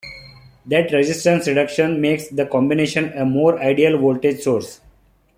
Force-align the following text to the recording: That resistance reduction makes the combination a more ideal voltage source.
That 0.65 0.91
resistance 0.91 1.47
reduction 1.47 2.01
makes 2.01 2.29
the 2.29 2.47
combination 2.47 3.13
a 3.15 3.23
more 3.23 3.61
ideal 3.61 3.99
voltage 3.99 4.39
source. 4.41 4.81